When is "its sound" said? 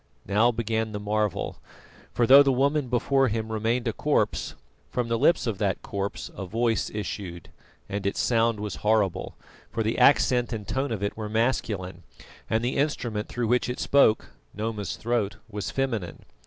8.07-8.59